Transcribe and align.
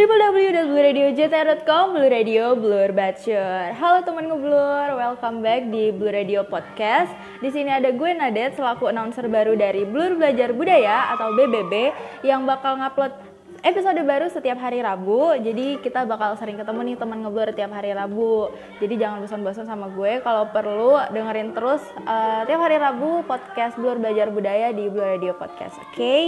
www.blueradiojt.com 0.00 1.92
Blue 1.92 2.08
Radio 2.08 2.56
Blur 2.56 2.88
Bachelor. 2.88 3.76
Halo 3.76 4.00
teman 4.00 4.32
ngeblur, 4.32 4.96
welcome 4.96 5.44
back 5.44 5.68
di 5.68 5.92
Blue 5.92 6.08
Radio 6.08 6.40
Podcast. 6.40 7.12
Di 7.44 7.52
sini 7.52 7.68
ada 7.68 7.92
gue 7.92 8.08
Nadet 8.16 8.56
selaku 8.56 8.88
announcer 8.88 9.28
baru 9.28 9.52
dari 9.60 9.84
Blur 9.84 10.16
Belajar 10.16 10.56
Budaya 10.56 11.12
atau 11.12 11.36
BBB 11.36 11.92
yang 12.24 12.48
bakal 12.48 12.80
ngupload 12.80 13.12
episode 13.60 14.00
baru 14.00 14.32
setiap 14.32 14.56
hari 14.56 14.80
Rabu. 14.80 15.36
Jadi 15.36 15.84
kita 15.84 16.08
bakal 16.08 16.32
sering 16.40 16.56
ketemu 16.56 16.80
nih 16.80 16.96
teman 16.96 17.20
ngeblur 17.20 17.52
tiap 17.52 17.68
hari 17.68 17.92
Rabu. 17.92 18.56
Jadi 18.80 18.96
jangan 18.96 19.20
bosan-bosan 19.20 19.68
sama 19.68 19.92
gue. 19.92 20.24
Kalau 20.24 20.48
perlu 20.48 20.96
dengerin 21.12 21.52
terus 21.52 21.84
uh, 22.08 22.48
tiap 22.48 22.60
hari 22.64 22.80
Rabu 22.80 23.20
podcast 23.28 23.76
Blur 23.76 24.00
Belajar 24.00 24.32
Budaya 24.32 24.72
di 24.72 24.88
Blur 24.88 25.20
Radio 25.20 25.36
Podcast. 25.36 25.76
Oke. 25.76 25.92
Okay? 25.92 26.22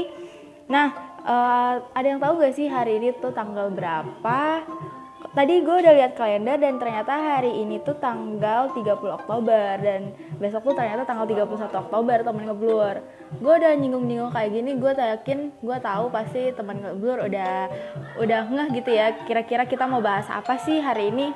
Nah, 0.68 1.11
uh, 1.26 1.75
ada 1.94 2.07
yang 2.07 2.21
tahu 2.22 2.43
gak 2.43 2.54
sih 2.54 2.67
hari 2.67 2.99
ini 2.99 3.14
tuh 3.18 3.35
tanggal 3.35 3.71
berapa? 3.71 4.67
Tadi 5.32 5.64
gue 5.64 5.76
udah 5.80 5.96
lihat 5.96 6.13
kalender 6.13 6.61
dan 6.61 6.76
ternyata 6.76 7.17
hari 7.17 7.64
ini 7.64 7.80
tuh 7.80 7.96
tanggal 7.96 8.68
30 8.76 9.00
Oktober 9.00 9.80
dan 9.80 10.13
besok 10.36 10.61
tuh 10.68 10.77
ternyata 10.77 11.08
tanggal 11.08 11.25
31 11.25 11.72
Oktober 11.72 12.21
temen 12.21 12.44
ngeblur. 12.53 13.00
Gue 13.40 13.54
udah 13.57 13.72
nyinggung-nyinggung 13.72 14.29
kayak 14.29 14.53
gini, 14.53 14.77
gue 14.77 14.93
yakin 14.93 15.57
gue 15.57 15.79
tahu 15.80 16.13
pasti 16.13 16.53
temen 16.53 16.85
ngeblur 16.85 17.25
udah 17.32 17.52
udah 18.21 18.41
ngeh 18.44 18.68
gitu 18.77 18.93
ya. 18.93 19.25
Kira-kira 19.25 19.64
kita 19.64 19.89
mau 19.89 20.04
bahas 20.04 20.29
apa 20.29 20.61
sih 20.61 20.85
hari 20.85 21.08
ini? 21.08 21.32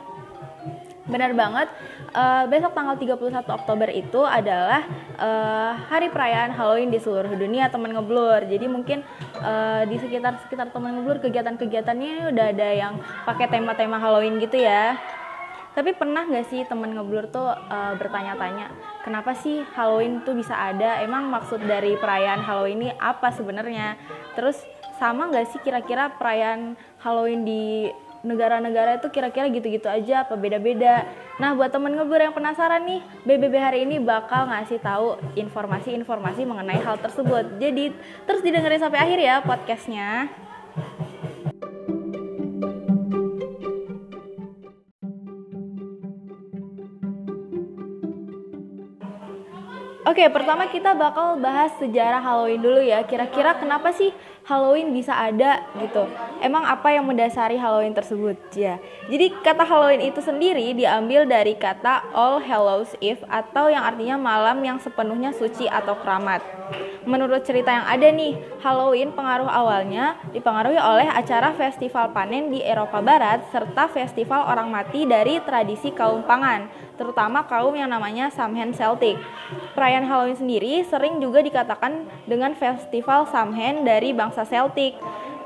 Benar 1.07 1.31
banget. 1.39 1.69
Uh, 2.11 2.51
besok 2.51 2.75
tanggal 2.75 2.99
31 2.99 3.47
Oktober 3.47 3.89
itu 3.95 4.27
adalah 4.27 4.83
uh, 5.19 5.73
hari 5.87 6.11
perayaan 6.11 6.51
Halloween 6.51 6.91
di 6.91 6.99
seluruh 6.99 7.31
dunia 7.39 7.71
teman 7.71 7.95
ngeblur. 7.95 8.43
Jadi 8.47 8.67
mungkin 8.67 9.07
uh, 9.39 9.87
di 9.87 9.97
sekitar 10.03 10.43
sekitar 10.43 10.75
teman 10.75 10.99
ngeblur 10.99 11.23
kegiatan-kegiatannya 11.23 12.35
udah 12.35 12.47
ada 12.51 12.69
yang 12.75 12.99
pakai 13.23 13.47
tema-tema 13.47 14.03
Halloween 14.03 14.43
gitu 14.43 14.59
ya. 14.59 14.99
Tapi 15.77 15.93
pernah 15.93 16.25
nggak 16.25 16.49
sih 16.49 16.65
teman 16.65 16.97
ngeblur 16.97 17.29
tuh 17.29 17.53
uh, 17.53 17.93
bertanya-tanya, 18.01 18.73
kenapa 19.05 19.37
sih 19.37 19.61
Halloween 19.77 20.25
tuh 20.25 20.33
bisa 20.33 20.57
ada? 20.57 21.05
Emang 21.05 21.29
maksud 21.29 21.61
dari 21.69 22.01
perayaan 22.01 22.41
Halloween 22.41 22.81
ini 22.81 22.91
apa 22.97 23.29
sebenarnya? 23.29 24.01
Terus 24.33 24.57
sama 24.97 25.29
nggak 25.29 25.53
sih 25.53 25.61
kira-kira 25.61 26.17
perayaan 26.17 26.81
Halloween 27.05 27.45
di 27.45 27.93
negara-negara 28.27 28.99
itu 28.99 29.07
kira-kira 29.15 29.47
gitu-gitu 29.49 29.87
aja 29.87 30.27
apa 30.27 30.35
beda-beda. 30.35 31.07
Nah, 31.39 31.55
buat 31.55 31.71
temen 31.71 31.95
ngebur 31.95 32.19
yang 32.19 32.35
penasaran 32.35 32.83
nih, 32.83 33.01
BBB 33.23 33.55
hari 33.55 33.79
ini 33.87 34.03
bakal 34.03 34.51
ngasih 34.51 34.83
tahu 34.83 35.17
informasi-informasi 35.39 36.43
mengenai 36.43 36.83
hal 36.83 36.99
tersebut. 36.99 37.63
Jadi, 37.63 37.95
terus 38.27 38.43
didengerin 38.43 38.83
sampai 38.83 38.99
akhir 38.99 39.19
ya 39.23 39.35
podcastnya. 39.47 40.27
Oke, 50.07 50.23
pertama 50.31 50.71
kita 50.71 50.95
bakal 50.95 51.35
bahas 51.43 51.75
sejarah 51.83 52.23
Halloween 52.23 52.63
dulu 52.63 52.79
ya. 52.79 53.03
Kira-kira 53.03 53.59
kenapa 53.59 53.91
sih 53.91 54.15
Halloween 54.47 54.95
bisa 54.95 55.11
ada 55.11 55.67
gitu. 55.83 56.07
Emang 56.39 56.63
apa 56.63 56.95
yang 56.95 57.03
mendasari 57.11 57.59
Halloween 57.59 57.91
tersebut? 57.91 58.39
Ya. 58.55 58.79
Jadi 59.11 59.35
kata 59.43 59.67
Halloween 59.67 60.07
itu 60.07 60.23
sendiri 60.23 60.79
diambil 60.79 61.27
dari 61.27 61.59
kata 61.59 62.07
All 62.15 62.39
Hallows 62.39 62.95
Eve 63.03 63.27
atau 63.27 63.67
yang 63.67 63.83
artinya 63.83 64.15
malam 64.15 64.63
yang 64.63 64.79
sepenuhnya 64.79 65.35
suci 65.35 65.67
atau 65.67 65.99
keramat. 65.99 66.39
Menurut 67.07 67.47
cerita 67.47 67.71
yang 67.71 67.87
ada 67.87 68.11
nih, 68.11 68.35
Halloween 68.59 69.15
pengaruh 69.15 69.47
awalnya 69.47 70.19
dipengaruhi 70.35 70.75
oleh 70.75 71.07
acara 71.07 71.55
festival 71.55 72.11
panen 72.11 72.51
di 72.51 72.59
Eropa 72.67 72.99
Barat 72.99 73.47
serta 73.55 73.87
festival 73.87 74.43
orang 74.51 74.75
mati 74.75 75.07
dari 75.07 75.39
tradisi 75.47 75.95
kaum 75.95 76.27
pangan, 76.27 76.67
terutama 76.99 77.47
kaum 77.47 77.79
yang 77.79 77.95
namanya 77.95 78.27
Samhain 78.35 78.75
Celtic. 78.75 79.15
Perayaan 79.79 80.03
Halloween 80.03 80.35
sendiri 80.35 80.83
sering 80.83 81.23
juga 81.23 81.47
dikatakan 81.47 82.11
dengan 82.27 82.59
festival 82.59 83.31
Samhain 83.31 83.87
dari 83.87 84.11
bangsa 84.11 84.43
Celtic. 84.43 84.99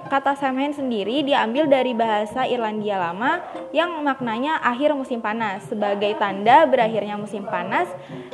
Kata 0.08 0.32
Samhain 0.40 0.72
sendiri 0.72 1.20
diambil 1.20 1.68
dari 1.68 1.92
bahasa 1.92 2.48
Irlandia 2.48 2.96
lama 2.96 3.36
yang 3.76 4.00
maknanya 4.00 4.56
akhir 4.64 4.96
musim 4.96 5.20
panas 5.20 5.68
sebagai 5.68 6.16
tanda 6.16 6.64
berakhirnya 6.64 7.20
musim 7.20 7.44
panas, 7.44 7.84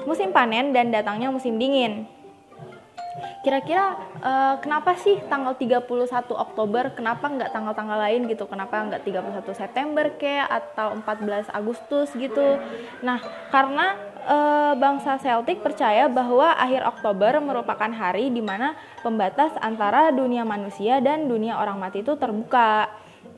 musim 0.07 0.31
panen 0.31 0.71
dan 0.71 0.95
datangnya 0.95 1.35
musim 1.35 1.59
dingin. 1.59 2.16
Kira-kira 3.41 3.97
uh, 4.21 4.55
kenapa 4.61 4.99
sih 4.99 5.23
tanggal 5.31 5.57
31 5.57 5.87
Oktober? 6.35 6.93
Kenapa 6.93 7.31
nggak 7.31 7.51
tanggal-tanggal 7.55 7.99
lain 8.09 8.29
gitu? 8.29 8.45
Kenapa 8.45 8.83
nggak 8.83 9.03
31 9.07 9.47
September 9.55 10.05
kayak 10.19 10.49
atau 10.51 10.99
14 11.01 11.49
Agustus 11.55 12.13
gitu? 12.19 12.61
Nah, 13.01 13.23
karena 13.49 13.97
uh, 14.27 14.73
bangsa 14.77 15.17
Celtic 15.23 15.63
percaya 15.63 16.11
bahwa 16.11 16.53
akhir 16.59 16.83
Oktober 16.85 17.39
merupakan 17.41 17.89
hari 17.89 18.29
di 18.29 18.43
mana 18.43 18.75
pembatas 19.01 19.55
antara 19.63 20.11
dunia 20.13 20.43
manusia 20.43 20.99
dan 20.99 21.31
dunia 21.31 21.57
orang 21.57 21.79
mati 21.79 22.03
itu 22.03 22.13
terbuka. 22.19 22.91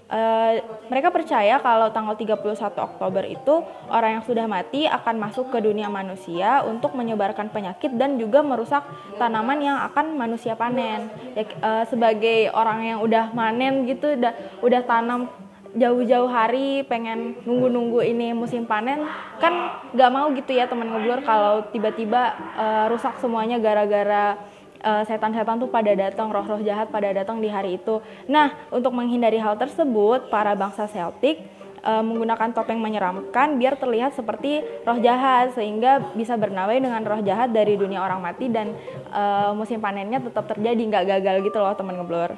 Uh, 0.08 0.64
mereka 0.88 1.12
percaya 1.12 1.60
kalau 1.60 1.92
tanggal 1.92 2.16
31 2.16 2.40
Oktober 2.76 3.24
itu 3.24 3.64
orang 3.92 4.20
yang 4.20 4.24
sudah 4.24 4.44
mati 4.48 4.88
akan 4.88 5.16
masuk 5.20 5.52
ke 5.52 5.60
dunia 5.60 5.92
manusia 5.92 6.64
untuk 6.64 6.96
menyebarkan 6.96 7.52
penyakit 7.52 7.94
dan 7.96 8.16
juga 8.16 8.40
merusak 8.40 8.84
tanaman 9.20 9.60
yang 9.60 9.78
akan 9.88 10.16
manusia 10.16 10.56
panen. 10.56 11.12
Ya, 11.36 11.44
uh, 11.60 11.84
sebagai 11.86 12.48
orang 12.52 12.80
yang 12.84 12.98
udah 13.04 13.30
manen 13.36 13.84
gitu, 13.84 14.16
udah 14.16 14.32
udah 14.64 14.82
tanam 14.88 15.28
jauh-jauh 15.76 16.30
hari 16.32 16.80
pengen 16.88 17.36
nunggu-nunggu 17.44 18.00
ini 18.00 18.32
musim 18.32 18.64
panen 18.64 19.04
kan 19.36 19.84
nggak 19.92 20.10
mau 20.12 20.32
gitu 20.32 20.56
ya 20.56 20.64
teman 20.64 20.88
ngeblur 20.88 21.20
kalau 21.28 21.68
tiba-tiba 21.68 22.32
uh, 22.56 22.84
rusak 22.88 23.20
semuanya 23.20 23.60
gara-gara 23.60 24.40
uh, 24.82 25.02
setan-setan 25.06 25.58
tuh 25.58 25.70
pada 25.70 25.92
datang 25.94 26.30
roh-roh 26.30 26.60
jahat 26.62 26.90
pada 26.90 27.10
datang 27.10 27.38
di 27.42 27.48
hari 27.50 27.78
itu. 27.78 28.02
Nah 28.30 28.54
untuk 28.70 28.94
menghindari 28.94 29.38
hal 29.38 29.56
tersebut 29.58 30.30
para 30.30 30.54
bangsa 30.54 30.86
Celtic 30.90 31.42
uh, 31.82 32.02
menggunakan 32.02 32.50
topeng 32.54 32.78
menyeramkan 32.78 33.58
biar 33.58 33.78
terlihat 33.78 34.14
seperti 34.14 34.62
roh 34.84 34.98
jahat 34.98 35.54
sehingga 35.54 36.12
bisa 36.14 36.34
bernawai 36.34 36.78
dengan 36.78 37.02
roh 37.06 37.22
jahat 37.22 37.50
dari 37.54 37.78
dunia 37.78 38.02
orang 38.02 38.22
mati 38.22 38.50
dan 38.50 38.74
uh, 39.14 39.54
musim 39.54 39.78
panennya 39.78 40.22
tetap 40.22 40.46
terjadi 40.50 40.78
nggak 40.78 41.04
gagal 41.18 41.36
gitu 41.46 41.58
loh 41.58 41.74
teman 41.74 41.98
ngeblur. 41.98 42.32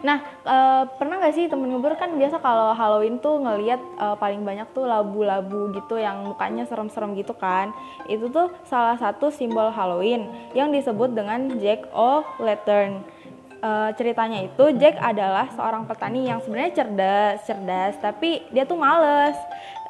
Nah, 0.00 0.24
e, 0.24 0.56
pernah 0.96 1.20
nggak 1.20 1.34
sih 1.36 1.44
temen 1.52 1.68
ngebur 1.68 1.92
kan 2.00 2.16
biasa 2.16 2.40
kalau 2.40 2.72
Halloween 2.72 3.20
tuh 3.20 3.36
ngelihat 3.36 3.80
e, 4.00 4.06
paling 4.16 4.40
banyak 4.40 4.68
tuh 4.72 4.88
labu-labu 4.88 5.76
gitu 5.76 6.00
yang 6.00 6.24
mukanya 6.24 6.64
serem-serem 6.64 7.12
gitu 7.20 7.36
kan. 7.36 7.72
Itu 8.08 8.32
tuh 8.32 8.48
salah 8.64 8.96
satu 8.96 9.28
simbol 9.28 9.68
Halloween 9.68 10.24
yang 10.56 10.72
disebut 10.72 11.12
dengan 11.12 11.52
Jack 11.60 11.84
o' 11.92 12.24
Lantern. 12.40 13.04
E, 13.60 13.70
ceritanya 14.00 14.40
itu 14.40 14.64
Jack 14.80 14.96
adalah 15.04 15.52
seorang 15.52 15.84
petani 15.84 16.32
yang 16.32 16.40
sebenarnya 16.40 16.80
cerdas, 16.80 17.44
cerdas, 17.44 17.94
tapi 18.00 18.40
dia 18.48 18.64
tuh 18.64 18.80
males. 18.80 19.36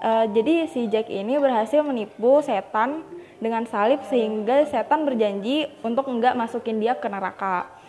E, 0.03 0.11
jadi 0.35 0.67
si 0.67 0.91
Jack 0.91 1.07
ini 1.07 1.39
berhasil 1.39 1.87
menipu 1.87 2.43
setan 2.43 3.07
dengan 3.39 3.63
salib 3.63 4.03
sehingga 4.11 4.67
setan 4.67 5.07
berjanji 5.07 5.71
untuk 5.87 6.11
enggak 6.11 6.35
masukin 6.35 6.83
dia 6.83 6.99
ke 6.99 7.07
neraka 7.07 7.80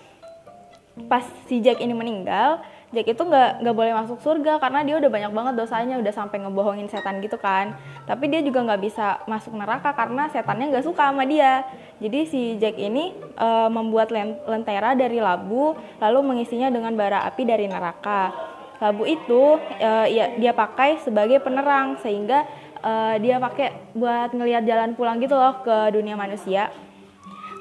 pas 1.08 1.24
si 1.48 1.64
Jack 1.64 1.80
ini 1.80 1.96
meninggal 1.96 2.60
Jack 2.92 3.08
itu 3.08 3.24
nggak 3.24 3.64
nggak 3.64 3.76
boleh 3.76 3.94
masuk 3.96 4.20
surga 4.20 4.60
karena 4.60 4.84
dia 4.84 5.00
udah 5.00 5.08
banyak 5.08 5.32
banget 5.32 5.54
dosanya 5.56 5.96
udah 5.96 6.12
sampai 6.12 6.44
ngebohongin 6.44 6.92
setan 6.92 7.24
gitu 7.24 7.40
kan. 7.40 7.72
Tapi 8.04 8.28
dia 8.28 8.44
juga 8.44 8.68
nggak 8.68 8.82
bisa 8.84 9.24
masuk 9.32 9.56
neraka 9.56 9.96
karena 9.96 10.28
setannya 10.28 10.76
nggak 10.76 10.84
suka 10.84 11.08
sama 11.08 11.24
dia. 11.24 11.64
Jadi 12.04 12.20
si 12.28 12.42
Jack 12.60 12.76
ini 12.76 13.16
e, 13.16 13.48
membuat 13.72 14.12
lentera 14.44 14.92
dari 14.92 15.24
labu 15.24 15.72
lalu 16.04 16.20
mengisinya 16.20 16.68
dengan 16.68 16.92
bara 17.00 17.24
api 17.24 17.48
dari 17.48 17.72
neraka. 17.72 18.36
Labu 18.84 19.08
itu 19.08 19.56
e, 19.80 19.90
ya 20.12 20.36
dia 20.36 20.52
pakai 20.52 21.00
sebagai 21.00 21.40
penerang 21.40 21.96
sehingga 22.04 22.44
e, 22.84 23.24
dia 23.24 23.40
pakai 23.40 23.96
buat 23.96 24.36
ngelihat 24.36 24.68
jalan 24.68 25.00
pulang 25.00 25.24
gitu 25.24 25.40
loh 25.40 25.64
ke 25.64 25.96
dunia 25.96 26.20
manusia 26.20 26.68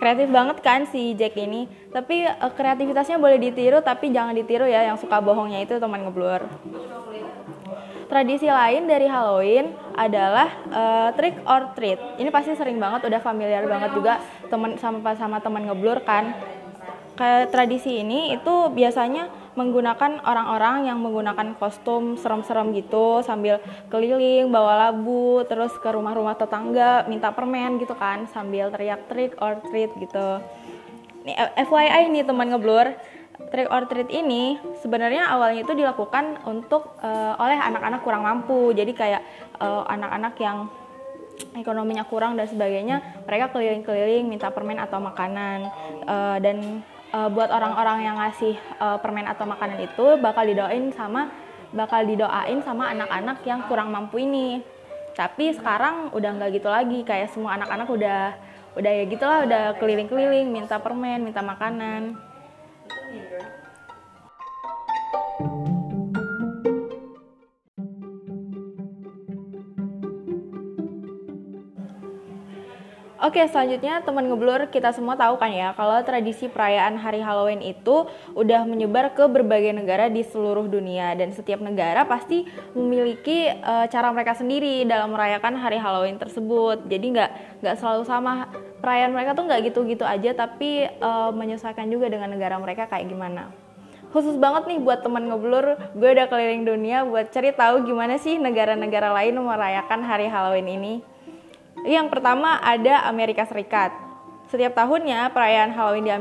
kreatif 0.01 0.33
banget 0.33 0.65
kan 0.65 0.89
si 0.89 1.13
Jack 1.15 1.37
ini. 1.37 1.69
Tapi 1.93 2.25
uh, 2.25 2.53
kreativitasnya 2.57 3.21
boleh 3.21 3.37
ditiru 3.37 3.85
tapi 3.85 4.09
jangan 4.09 4.33
ditiru 4.33 4.65
ya 4.65 4.89
yang 4.89 4.97
suka 4.97 5.21
bohongnya 5.21 5.61
itu 5.61 5.77
teman 5.77 6.09
ngeblur. 6.09 6.49
Tradisi 8.11 8.51
lain 8.51 8.91
dari 8.91 9.07
Halloween 9.07 9.71
adalah 9.95 10.51
uh, 10.73 11.09
trick 11.15 11.39
or 11.47 11.71
treat. 11.79 12.01
Ini 12.19 12.27
pasti 12.35 12.59
sering 12.59 12.83
banget 12.83 13.07
udah 13.07 13.21
familiar 13.23 13.63
banget 13.71 13.95
juga 13.95 14.19
teman 14.51 14.75
sama 14.81 15.15
sama 15.15 15.39
teman 15.39 15.69
ngeblur 15.69 16.03
kan. 16.03 16.35
Kayak 17.15 17.53
tradisi 17.55 18.01
ini 18.01 18.35
itu 18.35 18.55
biasanya 18.73 19.29
menggunakan 19.59 20.23
orang-orang 20.23 20.87
yang 20.87 20.99
menggunakan 21.03 21.59
kostum 21.59 22.15
serem-serem 22.15 22.71
gitu 22.75 23.23
sambil 23.27 23.59
keliling 23.91 24.47
bawa 24.49 24.89
labu 24.91 25.43
terus 25.47 25.75
ke 25.83 25.89
rumah-rumah 25.91 26.39
tetangga 26.39 27.05
minta 27.11 27.35
permen 27.35 27.83
gitu 27.83 27.99
kan 27.99 28.31
sambil 28.31 28.71
teriak 28.71 29.11
trick 29.11 29.35
or 29.43 29.59
treat 29.71 29.91
gitu. 29.99 30.39
Nih 31.27 31.37
FYI 31.67 32.09
nih 32.15 32.25
teman 32.25 32.55
ngeblur 32.55 32.95
trick 33.51 33.69
or 33.69 33.89
treat 33.91 34.09
ini 34.13 34.61
sebenarnya 34.81 35.33
awalnya 35.33 35.67
itu 35.67 35.73
dilakukan 35.75 36.47
untuk 36.47 36.95
uh, 37.03 37.35
oleh 37.41 37.59
anak-anak 37.59 38.01
kurang 38.07 38.23
mampu. 38.23 38.71
Jadi 38.77 38.93
kayak 38.95 39.23
anak 39.61 39.93
anak-anak 39.93 40.35
yang 40.41 40.59
ekonominya 41.57 42.05
kurang 42.05 42.37
dan 42.37 42.47
sebagainya, 42.49 43.25
mereka 43.25 43.53
keliling-keliling 43.53 44.29
minta 44.29 44.53
permen 44.53 44.77
atau 44.77 45.01
makanan 45.01 45.69
uh, 46.05 46.37
dan 46.41 46.85
uh, 47.13 47.29
buat 47.31 47.51
orang-orang 47.51 48.07
yang 48.07 48.17
ngasih 48.19 48.55
uh, 48.79 48.99
permen 48.99 49.27
atau 49.27 49.47
makanan 49.47 49.79
itu 49.83 50.19
bakal 50.19 50.47
didoain 50.47 50.91
sama 50.95 51.31
bakal 51.71 52.03
didoain 52.03 52.59
sama 52.67 52.91
anak-anak 52.91 53.47
yang 53.47 53.63
kurang 53.71 53.95
mampu 53.95 54.23
ini. 54.23 54.63
Tapi 55.15 55.55
sekarang 55.55 56.11
udah 56.15 56.31
nggak 56.39 56.51
gitu 56.59 56.69
lagi, 56.71 57.03
kayak 57.07 57.31
semua 57.31 57.55
anak-anak 57.59 57.89
udah 57.91 58.23
udah 58.79 58.93
ya 58.95 59.05
gitulah 59.11 59.39
udah 59.47 59.65
keliling-keliling 59.79 60.51
minta 60.51 60.79
permen, 60.79 61.27
minta 61.27 61.43
makanan. 61.43 62.15
Oke, 73.31 73.47
selanjutnya 73.47 74.03
teman 74.03 74.27
ngeblur 74.27 74.75
kita 74.75 74.91
semua 74.91 75.15
tahu 75.15 75.39
kan 75.39 75.55
ya 75.55 75.71
kalau 75.79 76.03
tradisi 76.03 76.51
perayaan 76.51 76.99
hari 76.99 77.23
Halloween 77.23 77.63
itu 77.63 78.11
udah 78.35 78.67
menyebar 78.67 79.15
ke 79.15 79.23
berbagai 79.31 79.71
negara 79.71 80.11
di 80.11 80.27
seluruh 80.27 80.67
dunia 80.67 81.15
dan 81.15 81.31
setiap 81.31 81.63
negara 81.63 82.03
pasti 82.11 82.43
memiliki 82.75 83.47
uh, 83.47 83.87
cara 83.87 84.11
mereka 84.11 84.35
sendiri 84.35 84.83
dalam 84.83 85.15
merayakan 85.15 85.55
hari 85.63 85.79
Halloween 85.79 86.19
tersebut. 86.19 86.91
Jadi 86.91 87.07
nggak 87.15 87.31
nggak 87.63 87.77
selalu 87.79 88.03
sama 88.03 88.51
perayaan 88.83 89.15
mereka 89.15 89.39
tuh 89.39 89.47
nggak 89.47 89.63
gitu-gitu 89.71 90.03
aja 90.03 90.35
tapi 90.35 90.91
uh, 90.99 91.31
menyesuaikan 91.31 91.87
juga 91.87 92.11
dengan 92.11 92.35
negara 92.35 92.59
mereka 92.59 92.91
kayak 92.91 93.07
gimana. 93.07 93.55
Khusus 94.11 94.35
banget 94.43 94.67
nih 94.67 94.83
buat 94.83 95.07
teman 95.07 95.31
ngeblur, 95.31 95.79
gue 95.95 96.11
udah 96.19 96.27
keliling 96.27 96.67
dunia 96.67 97.07
buat 97.07 97.31
cari 97.31 97.55
tahu 97.55 97.87
gimana 97.87 98.19
sih 98.19 98.43
negara-negara 98.43 99.15
lain 99.15 99.39
merayakan 99.39 100.03
hari 100.03 100.27
Halloween 100.27 100.67
ini. 100.67 100.95
Yang 101.87 102.07
pertama 102.13 102.61
ada 102.61 103.09
Amerika 103.09 103.47
Serikat. 103.49 103.93
Setiap 104.51 104.75
tahunnya 104.75 105.31
perayaan 105.31 105.71
Halloween 105.71 106.11
di 106.11 106.13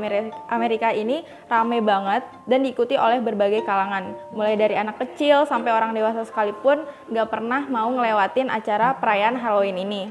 Amerika, 0.46 0.94
ini 0.94 1.26
rame 1.50 1.82
banget 1.82 2.22
dan 2.46 2.62
diikuti 2.62 2.94
oleh 2.94 3.18
berbagai 3.18 3.66
kalangan. 3.66 4.14
Mulai 4.30 4.54
dari 4.54 4.78
anak 4.78 5.02
kecil 5.02 5.50
sampai 5.50 5.74
orang 5.74 5.90
dewasa 5.98 6.22
sekalipun 6.22 6.86
gak 7.10 7.26
pernah 7.26 7.66
mau 7.66 7.90
ngelewatin 7.90 8.46
acara 8.46 8.94
perayaan 9.02 9.34
Halloween 9.34 9.82
ini. 9.82 10.02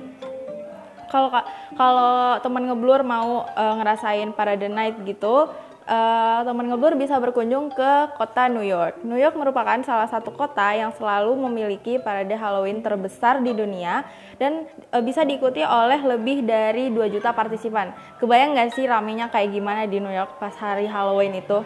Kalau 1.07 1.31
kalau 1.79 2.37
teman 2.43 2.67
ngeblur 2.67 3.07
mau 3.07 3.47
uh, 3.47 3.73
ngerasain 3.79 4.35
parade 4.35 4.67
night 4.67 4.99
gitu, 5.07 5.47
uh, 5.89 6.45
teman 6.45 6.69
ngebur 6.69 6.93
bisa 6.93 7.17
berkunjung 7.17 7.73
ke 7.73 8.13
kota 8.15 8.45
New 8.45 8.63
York. 8.63 9.01
New 9.01 9.17
York 9.17 9.33
merupakan 9.33 9.81
salah 9.81 10.05
satu 10.05 10.29
kota 10.29 10.69
yang 10.77 10.93
selalu 10.93 11.33
memiliki 11.49 11.97
parade 11.97 12.31
Halloween 12.37 12.85
terbesar 12.85 13.41
di 13.41 13.51
dunia 13.57 14.05
dan 14.37 14.69
uh, 14.93 15.01
bisa 15.01 15.25
diikuti 15.25 15.65
oleh 15.65 15.99
lebih 16.05 16.45
dari 16.45 16.93
2 16.93 17.09
juta 17.09 17.33
partisipan. 17.33 17.91
Kebayang 18.21 18.53
nggak 18.53 18.69
sih 18.77 18.85
ramenya 18.85 19.33
kayak 19.33 19.49
gimana 19.49 19.89
di 19.89 19.97
New 19.97 20.13
York 20.13 20.37
pas 20.37 20.53
hari 20.53 20.85
Halloween 20.85 21.41
itu? 21.41 21.65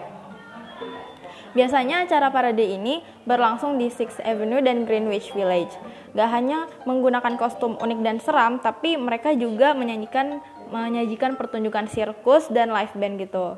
Biasanya 1.54 2.10
acara 2.10 2.34
parade 2.34 2.66
ini 2.66 3.06
berlangsung 3.30 3.78
di 3.78 3.86
Sixth 3.94 4.18
Avenue 4.26 4.66
dan 4.66 4.90
Greenwich 4.90 5.30
Village. 5.38 5.70
Gak 6.18 6.30
hanya 6.34 6.66
menggunakan 6.90 7.38
kostum 7.38 7.78
unik 7.78 8.00
dan 8.02 8.18
seram, 8.18 8.58
tapi 8.58 8.98
mereka 8.98 9.38
juga 9.38 9.78
menyanyikan 9.78 10.42
menyajikan 10.74 11.38
pertunjukan 11.38 11.86
sirkus 11.86 12.50
dan 12.50 12.74
live 12.74 12.98
band 12.98 13.22
gitu. 13.22 13.54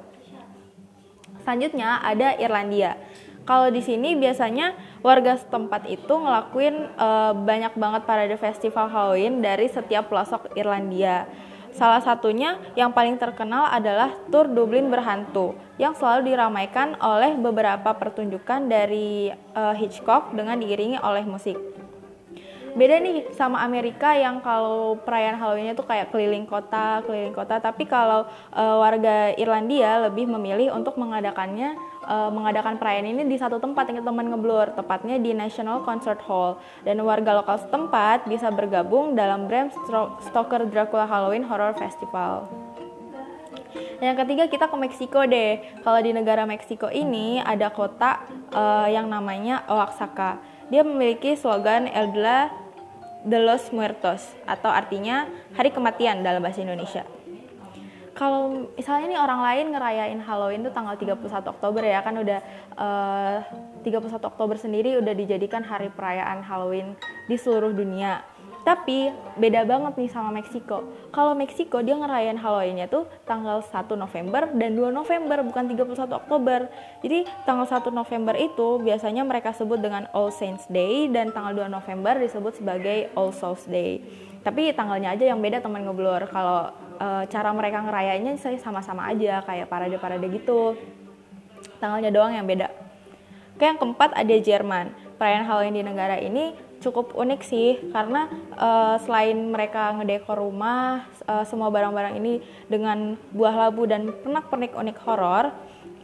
Selanjutnya 1.45 2.01
ada 2.01 2.33
Irlandia. 2.41 2.97
Kalau 3.45 3.69
di 3.69 3.85
sini 3.85 4.17
biasanya 4.17 4.73
warga 5.05 5.37
setempat 5.37 5.85
itu 5.85 6.09
ngelakuin 6.09 6.97
uh, 6.97 7.37
banyak 7.37 7.77
banget 7.77 8.01
parade 8.09 8.37
festival 8.41 8.89
Halloween 8.89 9.45
dari 9.45 9.69
setiap 9.69 10.09
pelosok 10.09 10.57
Irlandia. 10.57 11.29
Salah 11.69 12.01
satunya 12.01 12.57
yang 12.73 12.89
paling 12.89 13.21
terkenal 13.21 13.69
adalah 13.69 14.17
Tour 14.33 14.49
Dublin 14.49 14.89
Berhantu 14.89 15.53
yang 15.77 15.93
selalu 15.93 16.33
diramaikan 16.33 16.97
oleh 16.97 17.37
beberapa 17.37 17.93
pertunjukan 17.93 18.65
dari 18.65 19.29
uh, 19.53 19.77
Hitchcock 19.77 20.33
dengan 20.33 20.57
diiringi 20.57 20.97
oleh 20.97 21.21
musik 21.27 21.74
beda 22.75 22.99
nih 22.99 23.31
sama 23.31 23.63
Amerika 23.63 24.11
yang 24.11 24.43
kalau 24.43 24.99
perayaan 24.99 25.39
Halloweennya 25.39 25.79
tuh 25.79 25.87
kayak 25.87 26.11
keliling 26.11 26.43
kota, 26.43 26.99
keliling 27.07 27.31
kota. 27.31 27.63
Tapi 27.63 27.87
kalau 27.87 28.27
uh, 28.51 28.75
warga 28.83 29.31
Irlandia 29.39 30.11
lebih 30.11 30.27
memilih 30.27 30.75
untuk 30.75 30.99
mengadakannya 30.99 31.79
uh, 32.03 32.27
mengadakan 32.35 32.75
perayaan 32.75 33.07
ini 33.15 33.23
di 33.23 33.39
satu 33.39 33.63
tempat 33.63 33.87
yang 33.89 34.03
teman 34.03 34.27
ngeblur, 34.27 34.75
tepatnya 34.75 35.15
di 35.15 35.31
National 35.31 35.87
Concert 35.87 36.19
Hall. 36.27 36.59
Dan 36.83 36.99
warga 37.07 37.39
lokal 37.39 37.63
setempat 37.63 38.27
bisa 38.27 38.51
bergabung 38.51 39.15
dalam 39.15 39.47
Bram 39.47 39.71
Stoker 40.27 40.67
Dracula 40.67 41.07
Halloween 41.07 41.47
Horror 41.47 41.79
Festival. 41.79 42.51
Yang 44.03 44.27
ketiga 44.27 44.43
kita 44.51 44.65
ke 44.67 44.75
Meksiko 44.75 45.23
deh. 45.23 45.63
Kalau 45.79 45.99
di 46.03 46.11
negara 46.11 46.43
Meksiko 46.43 46.91
ini 46.91 47.39
ada 47.39 47.71
kota 47.71 48.27
uh, 48.51 48.87
yang 48.91 49.07
namanya 49.07 49.63
Oaxaca. 49.71 50.43
Dia 50.67 50.83
memiliki 50.83 51.37
slogan 51.39 51.87
El 51.87 52.11
Día 52.11 52.64
de 53.25 53.41
los 53.41 53.73
Muertos 53.73 54.21
atau 54.45 54.69
artinya 54.69 55.25
hari 55.57 55.73
kematian 55.73 56.21
dalam 56.21 56.45
bahasa 56.45 56.61
Indonesia. 56.61 57.01
Kalau 58.15 58.71
misalnya 58.79 59.11
nih 59.11 59.19
orang 59.19 59.41
lain 59.43 59.65
ngerayain 59.75 60.19
Halloween 60.23 60.63
itu 60.63 60.71
tanggal 60.71 60.95
31 60.95 61.51
Oktober 61.51 61.83
ya 61.83 61.99
kan 61.99 62.15
udah 62.15 62.39
eh, 62.79 63.39
uh, 63.43 63.83
31 63.83 64.23
Oktober 64.23 64.55
sendiri 64.55 64.95
udah 65.03 65.11
dijadikan 65.11 65.67
hari 65.67 65.91
perayaan 65.91 66.39
Halloween 66.39 66.95
di 67.27 67.35
seluruh 67.35 67.75
dunia. 67.75 68.23
Tapi 68.65 69.13
beda 69.37 69.61
banget 69.61 69.93
nih 69.93 70.09
sama 70.09 70.33
Meksiko. 70.33 70.89
Kalau 71.13 71.37
Meksiko 71.37 71.85
dia 71.85 71.93
ngerayain 72.01 72.33
Halloweennya 72.33 72.89
tuh 72.89 73.05
tanggal 73.21 73.61
1 73.61 73.69
November 73.93 74.49
dan 74.57 74.73
2 74.73 74.89
November 74.89 75.45
bukan 75.45 75.69
31 75.69 75.93
Oktober. 76.09 76.65
Jadi 77.05 77.29
tanggal 77.45 77.69
1 77.69 77.93
November 77.93 78.33
itu 78.33 78.81
biasanya 78.81 79.21
mereka 79.21 79.53
sebut 79.53 79.77
dengan 79.77 80.09
All 80.17 80.33
Saints 80.33 80.65
Day 80.65 81.05
dan 81.13 81.29
tanggal 81.29 81.53
2 81.53 81.69
November 81.69 82.17
disebut 82.17 82.57
sebagai 82.57 83.13
All 83.13 83.29
Souls 83.37 83.69
Day. 83.69 84.01
Tapi 84.41 84.73
tanggalnya 84.73 85.13
aja 85.13 85.29
yang 85.29 85.37
beda 85.37 85.61
teman 85.61 85.85
ngeblur. 85.85 86.25
Kalau 86.33 86.73
e, 86.97 87.07
cara 87.29 87.53
mereka 87.53 87.85
ngerayainnya 87.85 88.33
saya 88.41 88.57
sama-sama 88.57 89.05
aja 89.13 89.45
kayak 89.45 89.69
parade-parade 89.69 90.25
gitu. 90.41 90.73
Tanggalnya 91.77 92.09
doang 92.09 92.33
yang 92.33 92.49
beda. 92.49 92.73
Oke, 93.53 93.61
yang 93.61 93.77
keempat 93.77 94.17
ada 94.17 94.35
Jerman. 94.41 94.89
Perayaan 95.21 95.45
Halloween 95.45 95.77
di 95.77 95.83
negara 95.85 96.17
ini 96.17 96.64
cukup 96.85 97.17
unik 97.17 97.41
sih 97.41 97.81
karena 97.89 98.29
uh, 98.53 99.01
selain 99.01 99.33
mereka 99.49 99.97
ngedekor 99.97 100.37
rumah 100.37 101.09
uh, 101.25 101.41
semua 101.41 101.73
barang-barang 101.73 102.21
ini 102.21 102.45
dengan 102.69 103.17
buah 103.33 103.67
labu 103.67 103.89
dan 103.89 104.13
pernak-pernik 104.13 104.77
unik 104.77 104.97
horor 105.01 105.49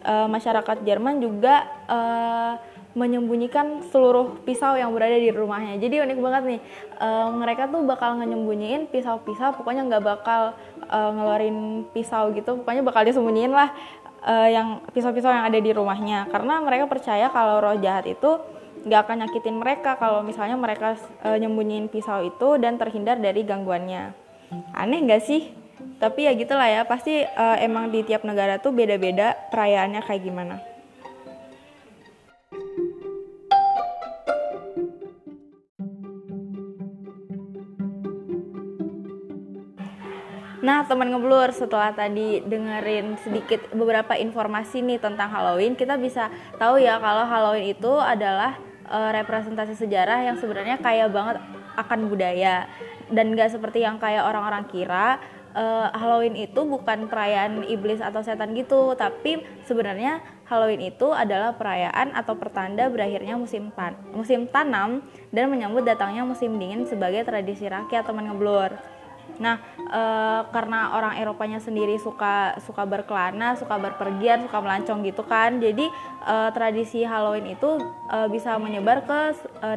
uh, 0.01 0.25
masyarakat 0.25 0.81
Jerman 0.81 1.21
juga 1.21 1.69
uh, 1.85 2.57
menyembunyikan 2.91 3.87
seluruh 3.87 4.43
pisau 4.43 4.75
yang 4.75 4.91
berada 4.91 5.15
di 5.15 5.31
rumahnya. 5.31 5.79
Jadi 5.79 6.03
unik 6.03 6.19
banget 6.19 6.43
nih 6.43 6.59
uh, 6.99 7.31
mereka 7.31 7.71
tuh 7.71 7.87
bakal 7.87 8.19
nyembunyiin 8.19 8.91
pisau-pisau 8.91 9.55
pokoknya 9.55 9.87
nggak 9.87 10.03
bakal 10.03 10.51
uh, 10.91 11.09
ngeluarin 11.15 11.87
pisau 11.95 12.35
gitu 12.35 12.59
pokoknya 12.59 12.83
bakal 12.83 13.07
disembunyiin 13.07 13.55
lah 13.55 13.71
uh, 14.27 14.49
yang 14.49 14.83
pisau-pisau 14.91 15.31
yang 15.31 15.47
ada 15.47 15.59
di 15.61 15.71
rumahnya. 15.71 16.27
Karena 16.27 16.59
mereka 16.59 16.91
percaya 16.91 17.31
kalau 17.31 17.63
roh 17.63 17.77
jahat 17.79 18.11
itu 18.11 18.59
nggak 18.81 19.01
akan 19.05 19.17
nyakitin 19.25 19.57
mereka 19.61 19.97
kalau 20.01 20.25
misalnya 20.25 20.57
mereka 20.57 20.97
e, 21.21 21.29
nyembunyiin 21.37 21.85
pisau 21.89 22.25
itu 22.25 22.57
dan 22.57 22.81
terhindar 22.81 23.21
dari 23.21 23.45
gangguannya. 23.45 24.13
Aneh 24.73 24.99
nggak 25.05 25.23
sih? 25.23 25.53
Tapi 26.01 26.25
ya 26.25 26.33
gitulah 26.33 26.65
ya, 26.65 26.81
pasti 26.89 27.21
e, 27.21 27.45
emang 27.61 27.93
di 27.93 28.01
tiap 28.01 28.25
negara 28.25 28.57
tuh 28.57 28.73
beda-beda 28.73 29.37
perayaannya 29.53 30.01
kayak 30.01 30.23
gimana. 30.25 30.55
Nah, 40.61 40.85
teman 40.85 41.09
ngeblur, 41.09 41.49
setelah 41.57 41.89
tadi 41.89 42.37
dengerin 42.45 43.17
sedikit 43.25 43.65
beberapa 43.73 44.13
informasi 44.13 44.85
nih 44.85 45.01
tentang 45.01 45.33
Halloween, 45.33 45.73
kita 45.73 45.97
bisa 45.97 46.29
tahu 46.61 46.77
ya 46.77 47.01
kalau 47.01 47.25
Halloween 47.25 47.73
itu 47.73 47.89
adalah 47.97 48.61
uh, 48.91 49.11
representasi 49.15 49.79
sejarah 49.79 50.27
yang 50.27 50.35
sebenarnya 50.35 50.77
kaya 50.83 51.07
banget 51.07 51.39
akan 51.79 52.11
budaya 52.11 52.67
dan 53.07 53.31
gak 53.33 53.55
seperti 53.55 53.87
yang 53.87 53.95
kayak 53.95 54.27
orang-orang 54.27 54.67
kira 54.67 55.19
uh, 55.55 55.87
Halloween 55.95 56.35
itu 56.35 56.61
bukan 56.63 57.07
perayaan 57.07 57.63
iblis 57.67 58.03
atau 58.03 58.23
setan 58.23 58.51
gitu, 58.55 58.95
tapi 58.95 59.43
sebenarnya 59.67 60.19
Halloween 60.47 60.83
itu 60.91 61.11
adalah 61.15 61.55
perayaan 61.55 62.11
atau 62.11 62.35
pertanda 62.35 62.91
berakhirnya 62.91 63.39
musim 63.39 63.71
tan 63.71 63.95
musim 64.11 64.47
tanam 64.51 64.99
dan 65.31 65.47
menyambut 65.47 65.87
datangnya 65.87 66.27
musim 66.27 66.59
dingin 66.59 66.83
sebagai 66.83 67.23
tradisi 67.23 67.67
rakyat 67.67 68.03
teman 68.03 68.27
ngeblur. 68.27 68.75
Nah, 69.41 69.57
e, 69.81 70.01
karena 70.53 70.93
orang 70.93 71.17
Eropanya 71.17 71.57
sendiri 71.57 71.97
suka 71.97 72.61
suka 72.61 72.85
berkelana, 72.85 73.57
suka 73.57 73.81
berpergian, 73.81 74.45
suka 74.45 74.61
melancong 74.61 75.01
gitu 75.01 75.25
kan. 75.25 75.57
Jadi 75.57 75.89
e, 76.23 76.35
tradisi 76.53 77.01
Halloween 77.01 77.57
itu 77.57 77.81
e, 78.05 78.17
bisa 78.29 78.55
menyebar 78.61 79.01
ke 79.03 79.21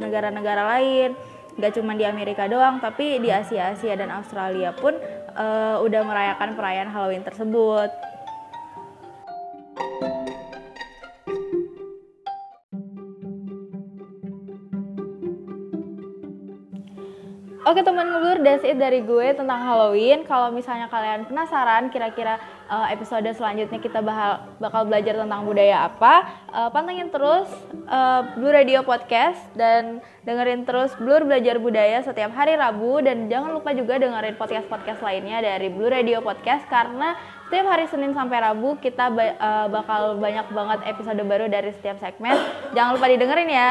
negara-negara 0.05 0.77
lain. 0.77 1.17
Gak 1.57 1.81
cuma 1.81 1.97
di 1.97 2.05
Amerika 2.05 2.45
doang, 2.51 2.83
tapi 2.83 3.23
di 3.23 3.31
Asia, 3.33 3.73
Asia 3.73 3.95
dan 3.95 4.11
Australia 4.11 4.75
pun 4.75 4.93
udah 5.83 6.03
merayakan 6.07 6.55
perayaan 6.55 6.91
Halloween 6.91 7.23
tersebut. 7.27 8.14
Ngeblur, 18.35 18.43
that's 18.43 18.67
it 18.67 18.75
dari 18.75 19.01
gue 19.07 19.39
tentang 19.39 19.61
Halloween. 19.63 20.27
Kalau 20.27 20.51
misalnya 20.51 20.91
kalian 20.91 21.31
penasaran 21.31 21.87
kira-kira 21.95 22.43
uh, 22.67 22.91
episode 22.91 23.27
selanjutnya 23.31 23.79
kita 23.79 24.03
bakal, 24.03 24.59
bakal 24.59 24.83
belajar 24.91 25.15
tentang 25.23 25.47
budaya 25.47 25.87
apa, 25.87 26.15
uh, 26.51 26.69
pantengin 26.75 27.15
terus 27.15 27.47
uh, 27.87 28.35
Blue 28.35 28.51
Radio 28.51 28.83
Podcast 28.83 29.39
dan 29.55 30.03
dengerin 30.27 30.67
terus 30.67 30.91
Blur 30.99 31.23
Belajar 31.23 31.63
Budaya 31.63 32.03
setiap 32.03 32.35
hari 32.35 32.59
Rabu 32.59 32.99
dan 33.07 33.31
jangan 33.31 33.55
lupa 33.55 33.71
juga 33.71 34.03
dengerin 34.03 34.35
podcast-podcast 34.35 34.99
lainnya 35.05 35.39
dari 35.39 35.71
Blue 35.71 35.91
Radio 35.91 36.19
Podcast 36.19 36.67
karena 36.67 37.15
setiap 37.47 37.71
hari 37.71 37.87
Senin 37.87 38.17
sampai 38.17 38.43
Rabu 38.43 38.83
kita 38.83 39.15
uh, 39.15 39.71
bakal 39.71 40.19
banyak 40.19 40.51
banget 40.51 40.81
episode 40.91 41.23
baru 41.23 41.47
dari 41.47 41.71
setiap 41.71 42.03
segmen. 42.03 42.35
Jangan 42.75 42.99
lupa 42.99 43.07
didengerin 43.07 43.51
ya 43.53 43.71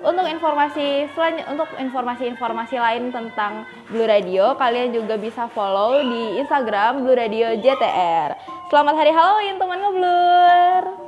untuk 0.00 0.24
informasi 0.24 1.08
selain 1.12 1.44
untuk 1.48 1.68
informasi-informasi 1.76 2.76
lain 2.80 3.12
tentang 3.12 3.68
Blue 3.92 4.08
Radio, 4.08 4.56
kalian 4.56 4.96
juga 4.96 5.20
bisa 5.20 5.44
follow 5.52 6.00
di 6.00 6.40
Instagram 6.40 7.04
Blue 7.04 7.16
Radio 7.16 7.52
JTR. 7.60 8.36
Selamat 8.72 8.94
hari 8.96 9.12
Halloween 9.12 9.60
teman 9.60 9.78
ngeblur. 9.80 10.99